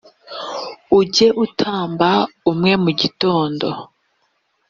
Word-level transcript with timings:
ujye 0.99 1.27
utamba 1.45 2.09
umwe 2.51 2.71
mu 2.83 2.91
gitondo 2.99 3.67